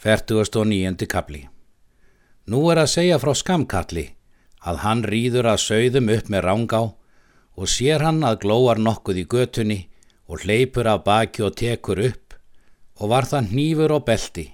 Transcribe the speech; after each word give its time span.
49. 0.00 1.04
kapli 1.12 1.42
Nú 2.48 2.58
er 2.72 2.78
að 2.80 2.86
segja 2.88 3.18
frá 3.20 3.34
skamkalli 3.36 4.04
að 4.64 4.78
hann 4.80 5.00
rýður 5.04 5.48
að 5.50 5.58
sögðum 5.60 6.06
upp 6.14 6.28
með 6.32 6.44
rángá 6.46 6.78
og 7.60 7.66
sér 7.68 8.00
hann 8.06 8.22
að 8.24 8.38
glóar 8.46 8.78
nokkuð 8.80 9.18
í 9.20 9.24
götunni 9.34 9.76
og 10.24 10.46
hleypur 10.46 10.88
af 10.88 11.02
baki 11.04 11.44
og 11.44 11.58
tekur 11.60 12.00
upp 12.06 12.32
og 12.96 13.10
var 13.12 13.28
það 13.28 13.50
hnífur 13.50 13.92
og 13.98 14.06
belti 14.06 14.46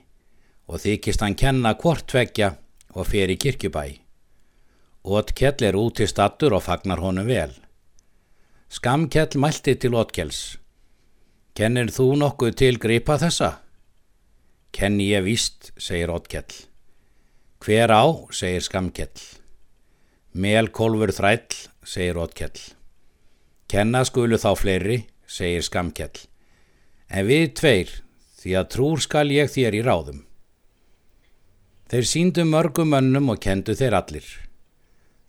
og 0.67 0.83
þykist 0.83 1.23
hann 1.23 1.39
kenna 1.39 1.77
hvort 1.79 2.09
tveggja 2.11 2.49
og 2.99 3.07
fer 3.07 3.31
í 3.31 3.37
kirkjubæ. 3.39 3.85
Ótkell 5.07 5.69
er 5.69 5.79
út 5.79 6.03
í 6.03 6.09
stattur 6.11 6.57
og 6.59 6.65
fagnar 6.67 7.05
honum 7.05 7.31
vel. 7.31 7.55
Skamkell 8.67 9.39
mælti 9.39 9.77
til 9.79 9.95
Ótkels. 9.95 10.59
Kennir 11.55 11.95
þú 11.95 12.17
nokkuð 12.25 12.59
til 12.59 12.83
gripa 12.83 13.15
þessa? 13.23 13.53
Kenni 14.77 15.07
ég 15.09 15.23
víst, 15.25 15.71
segir 15.81 16.11
Ótkell. 16.13 16.53
Hver 17.65 17.89
á, 17.89 18.05
segir 18.29 18.61
Skamkell. 18.61 19.23
Melkolfur 20.37 21.15
þræll, 21.17 21.55
segir 21.81 22.19
Ótkell. 22.21 22.61
Kenna 23.73 24.03
skulu 24.05 24.37
þá 24.37 24.51
fleiri, 24.61 24.99
segir 25.25 25.65
Skamkell. 25.65 26.27
En 27.09 27.25
við 27.25 27.55
tveir, 27.57 27.95
því 28.37 28.53
að 28.61 28.69
trúr 28.75 29.01
skal 29.01 29.33
ég 29.33 29.49
þér 29.49 29.79
í 29.79 29.81
ráðum. 29.87 30.19
Þeir 31.89 32.11
síndu 32.11 32.45
mörgum 32.45 32.93
önnum 33.01 33.33
og 33.33 33.41
kendu 33.41 33.73
þeir 33.73 33.97
allir. 33.97 34.29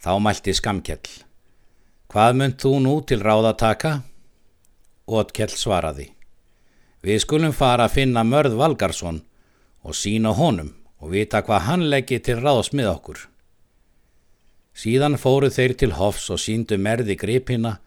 Þá 0.03 0.11
mælti 0.27 0.57
Skamkell. 0.59 1.07
Hvað 2.11 2.35
mynd 2.41 2.59
þú 2.59 2.73
nú 2.83 2.97
til 3.07 3.23
ráðataka? 3.23 4.01
Ótkell 5.07 5.55
svaraði. 5.55 6.09
Við 6.99 7.23
skulum 7.23 7.55
fara 7.55 7.87
að 7.87 7.95
finna 8.01 8.27
Mörð 8.27 8.59
Valgarsson 8.59 9.23
og 9.87 9.95
sína 9.95 10.33
honum 10.35 10.73
og 10.99 11.13
vita 11.13 11.41
hvað 11.45 11.65
hann 11.69 11.85
leggi 11.91 12.19
til 12.19 12.41
ráðs 12.41 12.73
með 12.75 12.91
okkur. 12.91 13.19
Síðan 14.77 15.17
fóru 15.17 15.49
þeir 15.53 15.73
til 15.79 15.93
Hofs 15.97 16.27
og 16.33 16.41
síndu 16.41 16.77
merði 16.77 17.15
gripina 17.17 17.77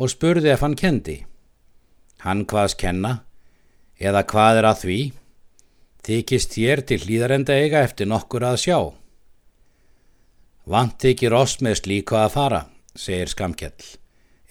og 0.00 0.12
spurði 0.12 0.52
ef 0.54 0.62
hann 0.64 0.76
kendi. 0.78 1.18
Hann 2.24 2.46
hvaðs 2.48 2.76
kenna, 2.80 3.24
eða 4.00 4.22
hvað 4.28 4.60
er 4.60 4.68
að 4.70 4.80
því, 4.84 5.00
þykist 6.06 6.56
þér 6.56 6.84
til 6.88 7.00
hlýðarenda 7.04 7.56
eiga 7.56 7.82
eftir 7.84 8.08
nokkur 8.08 8.46
að 8.48 8.60
sjá. 8.64 8.78
Vant 10.70 10.96
þykir 11.02 11.36
oss 11.36 11.58
með 11.64 11.80
slíku 11.82 12.16
að 12.20 12.32
fara, 12.36 12.62
segir 12.94 13.32
Skamkjell, 13.32 13.90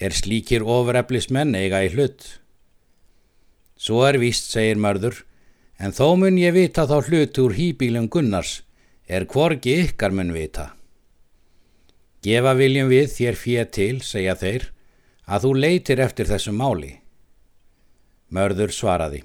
er 0.02 0.14
slíkir 0.18 0.66
ofureflismenn 0.66 1.56
eiga 1.58 1.82
í 1.86 1.94
hlut. 1.94 2.26
Svo 3.80 4.04
er 4.06 4.20
víst, 4.22 4.50
segir 4.52 4.82
mörður, 4.82 5.24
En 5.80 5.96
þó 5.96 6.18
mun 6.20 6.36
ég 6.40 6.52
vita 6.58 6.84
þá 6.90 6.98
hlut 7.08 7.40
úr 7.40 7.56
hýbílum 7.56 8.10
Gunnars 8.12 8.60
er 9.08 9.24
hvorki 9.26 9.78
ykkar 9.86 10.12
mun 10.12 10.34
vita. 10.36 10.74
Gefa 12.20 12.52
viljum 12.60 12.90
við 12.92 13.08
þér 13.14 13.38
fér 13.40 13.70
til, 13.72 14.02
segja 14.04 14.36
þeir, 14.36 14.68
að 15.24 15.46
þú 15.46 15.52
leitir 15.64 16.02
eftir 16.04 16.28
þessu 16.28 16.52
máli. 16.52 16.98
Mörður 18.36 18.76
svaraði. 18.76 19.24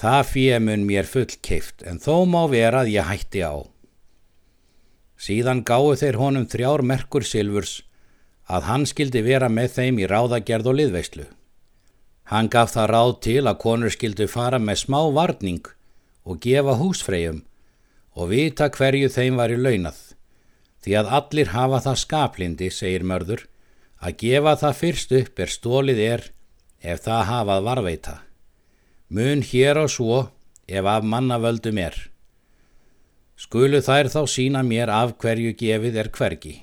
Það 0.00 0.22
fér 0.30 0.64
mun 0.64 0.88
mér 0.88 1.08
full 1.08 1.28
keift 1.44 1.84
en 1.84 2.00
þó 2.00 2.24
má 2.24 2.42
vera 2.48 2.82
að 2.84 2.94
ég 2.96 3.08
hætti 3.08 3.44
á. 3.44 3.60
Síðan 5.20 5.64
gáðu 5.68 5.94
þeir 6.00 6.18
honum 6.20 6.48
þrjár 6.48 6.84
merkur 6.84 7.24
silfurs 7.24 7.82
að 8.48 8.68
hann 8.70 8.84
skildi 8.88 9.22
vera 9.24 9.48
með 9.52 9.72
þeim 9.76 10.00
í 10.00 10.08
ráðagerð 10.08 10.72
og 10.72 10.78
liðveislu. 10.80 11.28
Hann 12.26 12.48
gaf 12.50 12.72
það 12.74 12.90
ráð 12.90 13.12
til 13.22 13.42
að 13.46 13.60
konur 13.62 13.92
skildu 13.94 14.26
fara 14.26 14.58
með 14.58 14.80
smá 14.82 14.98
varning 15.14 15.66
og 16.26 16.40
gefa 16.42 16.74
húsfreyjum 16.80 17.44
og 18.16 18.30
vita 18.32 18.66
hverju 18.72 19.10
þeim 19.12 19.38
var 19.38 19.52
í 19.54 19.58
launað. 19.60 19.98
Því 20.82 20.96
að 21.00 21.12
allir 21.18 21.52
hafa 21.52 21.82
það 21.84 22.00
skaplindi, 22.02 22.70
segir 22.70 23.04
mörður, 23.06 23.44
að 24.02 24.18
gefa 24.22 24.56
það 24.62 24.78
fyrst 24.80 25.14
upp 25.20 25.40
er 25.42 25.52
stólið 25.52 26.02
er 26.02 26.26
ef 26.82 27.02
það 27.06 27.24
hafað 27.30 27.64
varveita. 27.70 28.16
Mun 29.08 29.42
hér 29.46 29.82
og 29.84 29.90
svo 29.92 30.20
ef 30.66 30.86
af 30.90 31.06
mannavöldum 31.06 31.78
er. 31.78 31.96
Skulu 33.36 33.82
þær 33.84 34.10
þá 34.10 34.22
sína 34.32 34.62
mér 34.66 34.90
af 34.90 35.14
hverju 35.20 35.54
gefið 35.60 35.98
er 36.02 36.10
hvergi. 36.10 36.54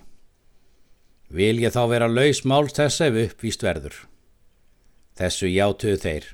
Vil 1.29 1.61
ég 1.63 1.71
þá 1.73 1.85
vera 1.91 2.09
laus 2.09 2.43
máls 2.43 2.75
þess 2.75 3.05
ef 3.05 3.19
uppvíst 3.27 3.63
verður. 3.63 3.95
Þessu 5.13 5.49
játuðu 5.51 5.99
þeir. 6.01 6.25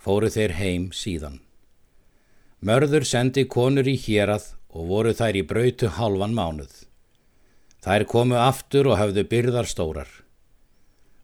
Fóru 0.00 0.30
þeir 0.32 0.54
heim 0.56 0.84
síðan. 0.96 1.40
Mörður 2.64 3.04
sendi 3.04 3.44
konur 3.44 3.88
í 3.88 3.98
hérað 4.00 4.54
og 4.72 4.88
voru 4.88 5.12
þær 5.14 5.36
í 5.36 5.42
brautu 5.50 5.90
halvan 5.98 6.32
mánuð. 6.36 6.72
Þær 7.84 8.04
komu 8.08 8.38
aftur 8.40 8.88
og 8.88 8.98
hafðu 8.98 9.26
byrðar 9.28 9.68
stórar. 9.68 10.08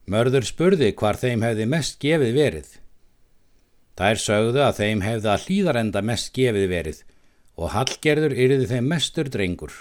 Mörður 0.05 0.45
spurði 0.45 0.91
hvar 0.93 1.17
þeim 1.17 1.43
hefði 1.47 1.67
mest 1.73 1.97
gefið 2.05 2.37
verið. 2.37 2.69
Þær 3.97 4.21
sögðu 4.21 4.63
að 4.67 4.79
þeim 4.83 5.03
hefði 5.07 5.31
að 5.33 5.49
hlýðarenda 5.49 6.05
mest 6.05 6.33
gefið 6.37 6.69
verið 6.69 7.01
og 7.55 7.73
Hallgerður 7.73 8.35
yrði 8.45 8.69
þeim 8.69 8.93
mestur 8.93 9.31
drengur. 9.31 9.73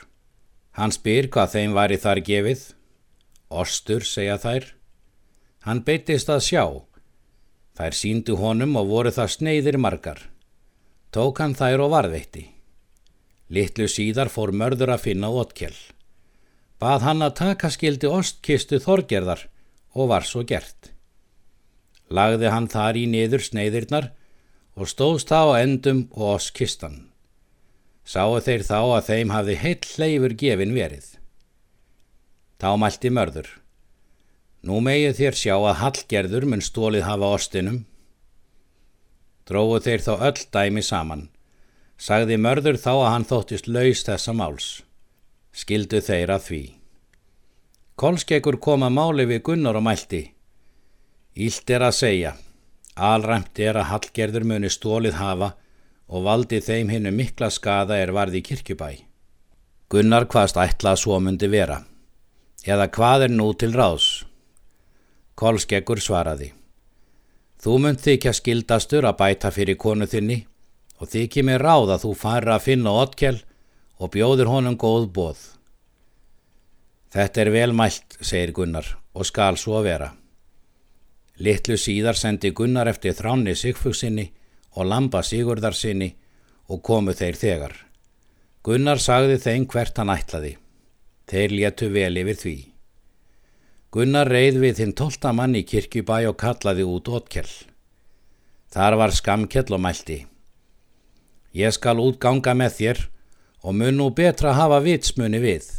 Hann 0.78 0.94
spyr 0.94 1.28
hvað 1.34 1.54
þeim 1.58 1.76
var 1.76 1.92
í 1.92 2.00
þar 2.00 2.24
gefið. 2.26 2.64
Ostur, 3.54 4.06
segja 4.06 4.40
þær. 4.42 4.72
Hann 5.68 5.84
beittist 5.86 6.32
að 6.32 6.46
sjá 6.48 6.64
Þær 7.74 7.96
síndu 7.98 8.38
honum 8.38 8.76
og 8.78 8.90
voru 8.92 9.12
það 9.14 9.32
sneiðir 9.38 9.78
margar. 9.82 10.20
Tók 11.14 11.42
hann 11.42 11.56
þær 11.58 11.88
og 11.88 11.94
varðveitti. 11.94 12.48
Littlu 13.54 13.88
síðar 13.90 14.30
fór 14.34 14.54
mörður 14.54 14.94
að 14.96 15.06
finna 15.08 15.30
ótkjell. 15.30 15.78
Bað 16.82 17.06
hann 17.08 17.26
að 17.26 17.38
taka 17.40 17.70
skildi 17.74 18.10
ostkistu 18.10 18.80
þorgerðar 18.82 19.48
og 19.94 20.10
var 20.10 20.26
svo 20.28 20.44
gert. 20.46 20.92
Lagði 22.14 22.52
hann 22.54 22.70
þar 22.70 23.00
í 23.00 23.08
niður 23.10 23.46
sneiðirnar 23.46 24.12
og 24.78 24.90
stóðst 24.90 25.34
þá 25.34 25.62
endum 25.62 26.06
og 26.14 26.36
ostkistan. 26.36 27.08
Sáu 28.06 28.38
þeir 28.44 28.66
þá 28.68 28.80
að 28.82 29.10
þeim 29.10 29.34
hafði 29.34 29.58
heill 29.62 29.92
leifur 30.02 30.38
gefin 30.38 30.74
verið. 30.76 31.06
Þá 32.60 32.70
mælti 32.80 33.14
mörður. 33.14 33.50
Nú 34.64 34.80
megið 34.80 35.18
þér 35.18 35.36
sjá 35.36 35.56
að 35.58 35.80
Hallgerður 35.82 36.46
mun 36.48 36.62
stólið 36.64 37.04
hafa 37.04 37.32
ostinum. 37.36 37.82
Dróðu 39.44 39.82
þeir 39.84 40.06
þá 40.06 40.14
öll 40.30 40.46
dæmi 40.56 40.84
saman. 40.88 41.26
Sagði 42.00 42.38
mörður 42.40 42.80
þá 42.80 42.94
að 42.94 43.10
hann 43.12 43.28
þóttist 43.28 43.68
laus 43.68 44.06
þessa 44.08 44.36
máls. 44.40 44.70
Skildu 45.52 46.00
þeir 46.00 46.32
að 46.38 46.48
því. 46.48 46.62
Kolskekkur 48.00 48.58
kom 48.64 48.88
að 48.88 48.96
máli 48.96 49.28
við 49.30 49.44
Gunnar 49.52 49.78
og 49.78 49.86
mælti. 49.86 50.24
Ílt 51.36 51.70
er 51.70 51.84
að 51.84 52.00
segja. 52.00 52.34
Alræmt 52.96 53.60
er 53.60 53.76
að 53.76 53.90
Hallgerður 53.92 54.48
muni 54.48 54.72
stólið 54.72 55.20
hafa 55.20 55.54
og 56.08 56.24
valdi 56.24 56.64
þeim 56.64 56.92
hinnu 56.94 57.12
mikla 57.12 57.52
skada 57.52 58.00
er 58.00 58.16
varði 58.16 58.42
kirkjubæ. 58.48 58.94
Gunnar 59.92 60.26
hvaðst 60.32 60.56
ætla 60.58 60.96
að 60.96 61.04
svo 61.04 61.20
myndi 61.20 61.52
vera. 61.52 61.84
Eða 62.64 62.88
hvað 62.96 63.28
er 63.28 63.34
nú 63.36 63.52
til 63.60 63.76
ráðs? 63.76 64.24
Kolskeggur 65.40 66.02
svaraði. 66.04 66.52
Þú 67.64 67.78
munt 67.80 68.02
þykja 68.04 68.34
skildastur 68.36 69.08
að 69.08 69.18
bæta 69.22 69.52
fyrir 69.56 69.80
konu 69.80 70.06
þinni 70.10 70.44
og 71.00 71.10
þykji 71.10 71.44
mig 71.48 71.62
ráð 71.62 71.96
að 71.96 72.06
þú 72.06 72.12
fara 72.20 72.58
að 72.58 72.66
finna 72.68 72.94
otkjell 73.04 73.40
og 73.98 74.12
bjóður 74.14 74.52
honum 74.52 74.78
góð 74.78 75.08
bóð. 75.16 75.40
Þetta 77.14 77.42
er 77.42 77.52
velmælt, 77.54 78.18
segir 78.22 78.52
Gunnar, 78.58 78.88
og 79.14 79.26
skal 79.30 79.58
svo 79.62 79.82
vera. 79.86 80.10
Littlu 81.40 81.78
síðar 81.78 82.18
sendi 82.18 82.52
Gunnar 82.54 82.90
eftir 82.90 83.16
þráni 83.18 83.56
Sigfugsinni 83.58 84.28
og 84.78 84.90
Lamba 84.90 85.22
Sigurðarsinni 85.26 86.10
og 86.70 86.82
komu 86.86 87.14
þeir 87.14 87.38
þegar. 87.38 87.74
Gunnar 88.64 89.02
sagði 89.02 89.40
þeim 89.42 89.66
hvert 89.70 89.98
hann 89.98 90.14
ætlaði. 90.14 90.54
Þeir 91.30 91.58
létu 91.58 91.90
vel 91.94 92.18
yfir 92.22 92.40
því. 92.40 92.73
Gunnar 93.94 94.26
reið 94.26 94.56
við 94.58 94.80
hinn 94.82 94.96
tólta 94.98 95.30
mann 95.38 95.54
í 95.54 95.62
kirkjubæ 95.70 96.24
og 96.32 96.40
kallaði 96.42 96.86
út 96.90 97.12
ótkell. 97.14 97.52
Þar 98.74 98.98
var 98.98 99.14
skamkell 99.14 99.70
og 99.70 99.84
mælti. 99.86 100.24
Ég 101.54 101.76
skal 101.76 102.02
útganga 102.02 102.56
með 102.58 102.74
þér 102.80 103.04
og 103.62 103.78
mun 103.78 104.00
nú 104.00 104.10
betra 104.18 104.56
hafa 104.58 104.82
vitsmunni 104.82 105.44
við. 105.44 105.70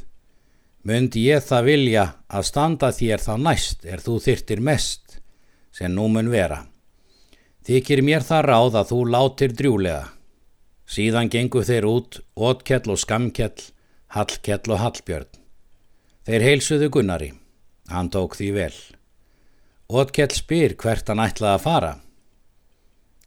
Mundi 0.86 1.26
ég 1.26 1.42
það 1.42 1.66
vilja 1.72 2.06
að 2.30 2.48
standa 2.52 2.92
þér 2.94 3.26
þá 3.26 3.34
næst 3.48 3.82
er 3.82 4.06
þú 4.06 4.20
þyrtir 4.22 4.62
mest 4.62 5.18
sem 5.74 5.90
nú 5.90 6.06
mun 6.06 6.30
vera. 6.30 6.62
Þykir 7.66 8.06
mér 8.06 8.22
það 8.22 8.46
ráð 8.46 8.74
að 8.78 8.90
þú 8.94 9.04
látir 9.10 9.58
drjúlega. 9.58 10.02
Síðan 10.86 11.32
gengu 11.32 11.64
þeir 11.66 11.88
út, 11.88 12.20
ótkell 12.36 12.92
og 12.92 13.00
skamkell, 13.00 13.70
hallkell 14.14 14.68
og 14.70 14.84
hallbjörn. 14.84 15.32
Þeir 16.28 16.52
heilsuðu 16.52 16.92
Gunnari. 16.94 17.34
Hann 17.92 18.10
tók 18.10 18.36
því 18.38 18.50
vel. 18.56 18.76
Ótkell 19.92 20.32
spyr 20.32 20.74
hvert 20.80 21.08
hann 21.10 21.20
ætlaði 21.20 21.58
að 21.58 21.64
fara. 21.64 21.92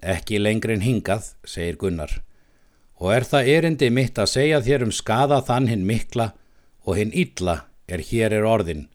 Ekki 0.02 0.40
lengri 0.42 0.78
en 0.78 0.86
hingað, 0.86 1.34
segir 1.46 1.78
Gunnar, 1.82 2.12
og 3.02 3.14
er 3.14 3.26
það 3.26 3.50
erindi 3.54 3.90
mitt 3.94 4.18
að 4.18 4.32
segja 4.34 4.62
þér 4.66 4.88
um 4.88 4.94
skada 4.94 5.40
þann 5.46 5.70
hinn 5.72 5.86
mikla 5.90 6.32
og 6.86 6.98
hinn 6.98 7.14
illa 7.14 7.64
er 7.90 8.04
hér 8.06 8.36
er 8.38 8.46
orðin, 8.46 8.88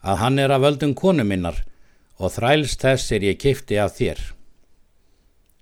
að 0.00 0.20
hann 0.22 0.38
er 0.38 0.52
að 0.52 0.64
völdum 0.66 0.94
konu 0.96 1.24
minnar 1.24 1.62
og 2.20 2.34
þrælst 2.36 2.84
þess 2.84 3.12
er 3.16 3.24
ég 3.24 3.40
kifti 3.40 3.80
af 3.80 3.96
þér. 3.96 4.20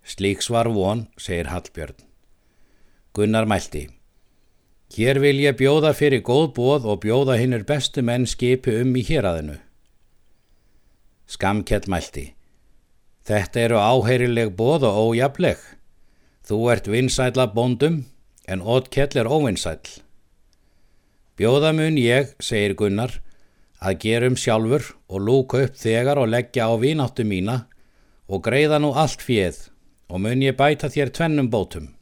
Slíks 0.09 0.51
var 0.51 0.71
von, 0.73 1.07
segir 1.21 1.51
Hallbjörn. 1.53 1.99
Gunnar 3.15 3.47
mælti. 3.51 3.89
Hér 4.97 5.21
vil 5.21 5.37
ég 5.43 5.57
bjóða 5.59 5.93
fyrir 5.93 6.23
góð 6.25 6.53
bóð 6.57 6.87
og 6.89 7.03
bjóða 7.05 7.37
hinnur 7.37 7.65
bestu 7.69 8.01
menn 8.03 8.25
skipi 8.27 8.73
um 8.81 8.95
í 8.97 9.03
héræðinu. 9.05 9.59
Skamkjell 11.29 11.91
mælti. 11.93 12.25
Þetta 13.29 13.61
eru 13.61 13.81
áheyrileg 13.85 14.55
bóð 14.57 14.87
og 14.89 15.01
ójafleg. 15.11 15.59
Þú 16.49 16.59
ert 16.73 16.89
vinsætla 16.89 17.51
bóndum 17.53 18.07
en 18.49 18.65
ótkjell 18.65 19.21
er 19.21 19.29
óvinsætl. 19.29 20.01
Bjóða 21.37 21.75
mun 21.77 21.99
ég, 22.01 22.33
segir 22.41 22.73
Gunnar, 22.75 23.21
að 23.85 23.99
gerum 24.03 24.39
sjálfur 24.41 24.89
og 25.07 25.21
lúka 25.23 25.61
upp 25.67 25.77
þegar 25.77 26.19
og 26.19 26.33
leggja 26.33 26.67
á 26.67 26.75
vínáttu 26.81 27.29
mína 27.29 27.67
og 28.27 28.43
greiða 28.49 28.81
nú 28.81 28.95
allt 28.97 29.21
fjöð 29.23 29.69
og 30.09 30.25
mun 30.25 30.43
ég 30.43 30.57
bæta 30.57 30.89
þér 30.89 31.13
tvennum 31.13 31.53
bótum. 31.53 31.93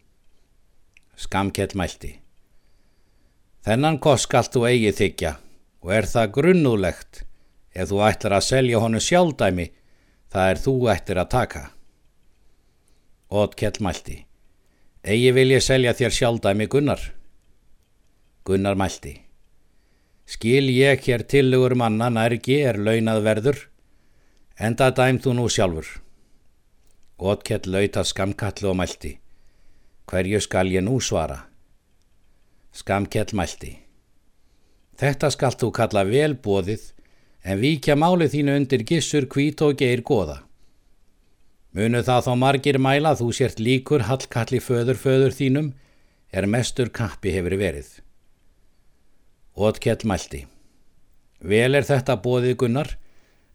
Skamkjell 1.19 1.75
mælti. 1.75 2.15
Þennan 3.67 3.97
kost 3.99 4.29
skalt 4.29 4.53
þú 4.55 4.61
eigi 4.69 4.93
þykja 4.95 5.33
og 5.83 5.89
er 5.97 6.07
það 6.07 6.35
grunnúlegt 6.37 7.25
ef 7.75 7.89
þú 7.91 7.99
ætlar 8.07 8.37
að 8.37 8.45
selja 8.47 8.83
honu 8.83 9.01
sjálfdæmi 9.03 9.65
það 10.31 10.51
er 10.53 10.61
þú 10.63 10.75
ættir 10.93 11.19
að 11.19 11.33
taka. 11.33 11.63
Ótkjell 13.27 13.83
mælti. 13.83 14.21
Egi 15.03 15.33
vil 15.35 15.51
ég 15.51 15.65
selja 15.67 15.97
þér 15.99 16.15
sjálfdæmi 16.15 16.69
Gunnar. 16.71 17.03
Gunnar 18.47 18.79
mælti. 18.79 19.17
Skil 20.27 20.71
ég 20.71 21.03
hér 21.03 21.27
tilugur 21.27 21.75
manna 21.75 22.07
nærgi 22.11 22.61
er 22.71 22.79
launað 22.79 23.21
verður, 23.27 23.59
enda 24.59 24.93
dæm 24.95 25.19
þú 25.23 25.35
nú 25.41 25.51
sjálfur. 25.51 25.91
Ótkjell 27.19 27.67
lauta 27.67 28.07
skamkallu 28.07 28.71
og 28.71 28.79
mælti. 28.79 29.17
Hverju 30.07 30.39
skal 30.47 30.71
ég 30.71 30.87
nú 30.87 31.01
svara? 31.03 31.56
Skamkjell 32.77 33.33
mælti. 33.33 33.73
Þetta 35.01 35.31
skalt 35.33 35.63
þú 35.63 35.71
kalla 35.79 36.03
velbóðið 36.09 36.83
en 37.47 37.61
víkja 37.61 37.97
málið 37.97 38.35
þínu 38.35 38.57
undir 38.61 38.85
gissur 38.89 39.27
kvít 39.33 39.63
og 39.65 39.79
geir 39.81 40.03
goða. 40.05 40.43
Munu 41.77 42.03
það 42.05 42.27
þá 42.27 42.33
margir 42.41 42.79
mæla 42.81 43.15
þú 43.17 43.29
sért 43.39 43.61
líkur 43.61 44.05
hallkalli 44.09 44.61
föður 44.65 45.01
föður 45.01 45.37
þínum 45.37 45.71
er 46.33 46.49
mestur 46.49 46.93
kappi 46.93 47.33
hefur 47.33 47.57
verið. 47.61 47.89
Ótkjell 49.57 50.05
mælti. 50.09 50.43
Vel 51.41 51.77
er 51.77 51.85
þetta 51.85 52.17
bóðið 52.25 52.59
gunnar 52.61 52.93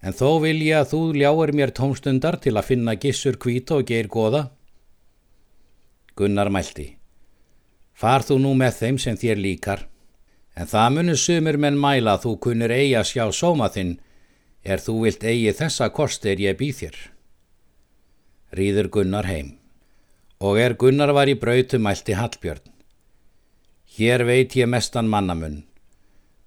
en 0.01 0.18
þó 0.18 0.41
vil 0.45 0.57
ég 0.62 0.81
að 0.81 0.94
þú 0.94 1.01
ljáir 1.18 1.53
mér 1.57 1.73
tómstundar 1.77 2.39
til 2.41 2.56
að 2.57 2.73
finna 2.73 2.97
gissur 2.97 3.38
kvít 3.38 3.73
og 3.73 3.85
geir 3.89 4.09
goða 4.09 4.47
Gunnar 6.15 6.50
mælti. 6.51 7.00
Far 7.94 8.26
þú 8.26 8.40
nú 8.42 8.54
með 8.58 8.78
þeim 8.80 9.00
sem 9.02 9.18
þér 9.18 9.42
líkar, 9.42 9.88
en 10.56 10.68
það 10.68 10.94
munur 10.96 11.20
sumur 11.20 11.58
menn 11.58 11.80
mæla 11.80 12.18
þú 12.24 12.36
kunnir 12.44 12.74
eigi 12.74 12.96
að 13.00 13.10
sjá 13.12 13.26
sóma 13.32 13.70
þinn, 13.74 13.96
er 14.64 14.82
þú 14.82 14.98
vilt 15.06 15.24
eigi 15.24 15.56
þessa 15.58 15.90
kostir 15.94 16.42
ég 16.42 16.58
býð 16.60 16.78
þér. 16.82 17.00
Rýður 18.52 18.90
Gunnar 18.92 19.28
heim. 19.30 19.58
Og 20.42 20.58
er 20.60 20.74
Gunnar 20.76 21.14
var 21.14 21.30
í 21.30 21.38
brautu 21.40 21.80
mælti 21.80 22.18
Hallbjörn. 22.18 22.64
Hér 23.96 24.24
veit 24.26 24.56
ég 24.56 24.68
mestan 24.68 25.10
mannamun. 25.12 25.62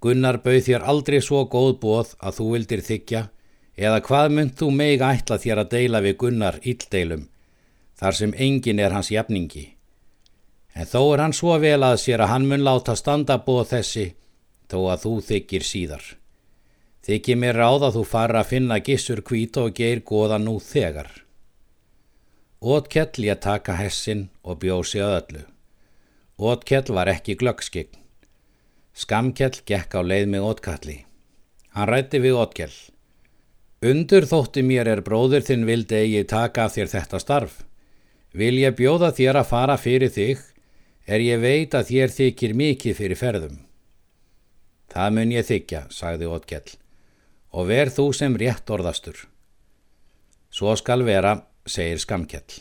Gunnar 0.04 0.40
bauð 0.44 0.66
þér 0.66 0.82
aldrei 0.84 1.20
svo 1.24 1.44
góð 1.48 1.78
bóð 1.80 2.10
að 2.20 2.38
þú 2.38 2.48
vildir 2.54 2.82
þykja, 2.84 3.22
eða 3.76 4.02
hvað 4.04 4.34
mynd 4.36 4.52
þú 4.58 4.70
meig 4.74 5.04
ætla 5.04 5.38
þér 5.40 5.62
að 5.62 5.70
deila 5.74 6.02
við 6.04 6.18
Gunnar 6.20 6.58
íldeilum, 6.60 7.28
þar 7.96 8.18
sem 8.18 8.34
engin 8.36 8.82
er 8.84 8.92
hans 8.92 9.10
jafningi. 9.14 9.70
En 10.74 10.88
þó 10.90 11.00
er 11.14 11.22
hann 11.22 11.36
svo 11.36 11.54
vel 11.62 11.80
að 11.86 12.00
sér 12.02 12.24
að 12.24 12.32
hann 12.32 12.46
mun 12.50 12.64
láta 12.66 12.96
standa 12.98 13.38
bóð 13.38 13.68
þessi, 13.76 14.06
þó 14.70 14.78
að 14.94 15.02
þú 15.04 15.12
þykir 15.28 15.66
síðar. 15.66 16.06
Þykir 17.04 17.36
mér 17.36 17.58
ráð 17.60 17.88
að 17.88 17.98
þú 17.98 18.04
fara 18.10 18.40
að 18.40 18.50
finna 18.50 18.80
gissur 18.80 19.20
kvít 19.22 19.58
og 19.60 19.74
geir 19.76 20.00
goða 20.08 20.38
nú 20.40 20.56
þegar. 20.58 21.10
Ótkell 22.64 23.26
ég 23.26 23.42
taka 23.44 23.76
hessin 23.76 24.30
og 24.42 24.62
bjósi 24.62 25.02
öllu. 25.04 25.42
Ótkell 26.40 26.94
var 26.96 27.10
ekki 27.12 27.36
glöggskign. 27.36 27.92
Skamkell 28.94 29.60
gekk 29.68 29.94
á 29.94 30.00
leið 30.00 30.30
með 30.32 30.46
ótkalli. 30.48 30.96
Hann 31.76 31.90
rætti 31.90 32.22
við 32.24 32.38
ótkell. 32.40 32.74
Undur 33.84 34.24
þótti 34.24 34.62
mér 34.64 34.88
er 34.88 35.04
bróður 35.04 35.44
þinn 35.44 35.66
vildi 35.68 35.98
eigi 36.00 36.24
taka 36.30 36.70
þér 36.72 36.90
þetta 36.94 37.20
starf. 37.20 37.60
Vil 38.32 38.56
ég 38.62 38.78
bjóða 38.78 39.12
þér 39.12 39.42
að 39.42 39.50
fara 39.50 39.76
fyrir 39.76 40.10
þig, 40.14 40.40
er 41.06 41.20
ég 41.20 41.40
veit 41.40 41.74
að 41.76 41.90
þér 41.90 42.14
þykir 42.18 42.56
mikið 42.56 42.98
fyrir 43.00 43.20
ferðum. 43.20 43.58
Það 44.92 45.14
mun 45.16 45.32
ég 45.34 45.46
þykja, 45.48 45.86
sagði 45.90 46.30
Ótkell, 46.30 46.76
og 47.52 47.68
ver 47.68 47.90
þú 47.92 48.06
sem 48.16 48.36
rétt 48.40 48.70
orðastur. 48.70 49.26
Svo 50.54 50.74
skal 50.78 51.02
vera, 51.02 51.40
segir 51.66 51.98
Skamkell. 51.98 52.60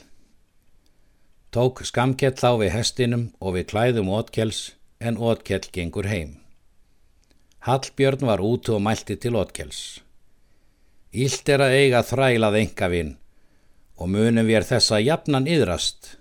Tók 1.53 1.83
Skamkell 1.85 2.33
þá 2.33 2.57
við 2.63 2.73
hestinum 2.73 3.27
og 3.39 3.57
við 3.57 3.67
klæðum 3.69 4.09
Ótkells, 4.09 4.73
en 4.99 5.19
Ótkell 5.21 5.67
gengur 5.69 6.07
heim. 6.09 6.39
Hallbjörn 7.63 8.25
var 8.27 8.41
útu 8.41 8.73
og 8.75 8.81
mælti 8.83 9.15
til 9.15 9.37
Ótkells. 9.37 10.01
Ílt 11.13 11.47
er 11.53 11.61
að 11.61 11.75
eiga 11.77 12.01
þrælað 12.01 12.57
engavinn, 12.63 13.11
og 14.01 14.09
munum 14.09 14.49
við 14.49 14.65
þessa 14.71 14.97
jafnan 15.03 15.45
yðrast. 15.45 16.15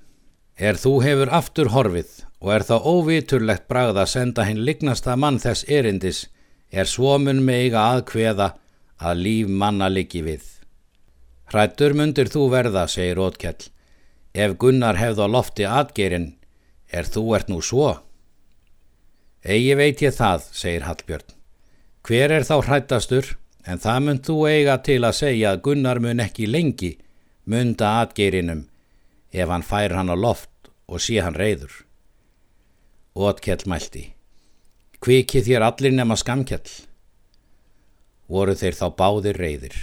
Er 0.62 0.76
þú 0.78 0.92
hefur 1.02 1.30
aftur 1.34 1.72
horfið 1.74 2.10
og 2.38 2.52
er 2.54 2.64
þá 2.66 2.76
óviturlegt 2.86 3.64
bragð 3.70 3.96
að 3.98 4.10
senda 4.12 4.44
hinn 4.46 4.60
lignasta 4.66 5.16
mann 5.18 5.40
þess 5.42 5.66
erindis, 5.66 6.20
er 6.70 6.86
svomun 6.86 7.42
meiga 7.42 7.82
aðkveða 7.96 8.52
að 9.02 9.24
líf 9.24 9.50
manna 9.62 9.88
liggi 9.90 10.22
við. 10.22 10.44
Hrættur 11.50 11.96
mundir 11.98 12.30
þú 12.30 12.46
verða, 12.54 12.86
segir 12.86 13.18
Ótkjell, 13.18 13.68
ef 14.34 14.56
Gunnar 14.62 15.00
hefð 15.02 15.24
á 15.24 15.26
lofti 15.34 15.66
atgerinn, 15.66 16.30
er 16.94 17.10
þú 17.10 17.24
ert 17.36 17.50
nú 17.50 17.58
svo? 17.58 17.90
Egi 19.42 19.74
veit 19.74 20.02
ég 20.06 20.14
það, 20.14 20.46
segir 20.54 20.86
Hallbjörn. 20.86 21.38
Hver 22.06 22.38
er 22.38 22.46
þá 22.46 22.56
hrættastur, 22.62 23.34
en 23.66 23.82
það 23.82 24.04
mun 24.06 24.22
þú 24.30 24.38
eiga 24.46 24.78
til 24.86 25.02
að 25.02 25.18
segja 25.24 25.56
að 25.56 25.64
Gunnar 25.66 25.98
mun 26.02 26.22
ekki 26.22 26.46
lengi, 26.46 26.94
munda 27.50 27.96
atgeirinum 28.04 28.68
ef 29.32 29.48
hann 29.48 29.64
fær 29.64 29.94
hann 29.96 30.12
á 30.12 30.16
loft 30.16 30.51
og 30.92 31.00
sé 31.00 31.16
hann 31.24 31.38
reyður. 31.38 31.72
Ótkjell 33.16 33.64
mælti. 33.68 34.10
Kvikið 35.02 35.48
þér 35.48 35.64
allir 35.70 35.96
nema 35.96 36.18
skamkjell. 36.20 36.68
Voru 38.28 38.54
þeir 38.56 38.76
þá 38.76 38.86
báðir 39.00 39.40
reyðir. 39.40 39.76